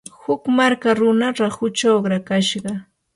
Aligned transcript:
huk 0.21 0.43
marka 0.57 0.89
runa 0.99 1.27
rahuchaw 1.39 1.95
uqrakashqa. 1.99 2.71